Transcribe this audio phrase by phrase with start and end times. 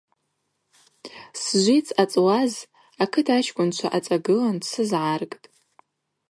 [1.41, 2.53] Сжвиц ъацӏуаз
[3.03, 5.45] акыт ачкӏвынчва ацӏагылын дсызгӏаргтӏ.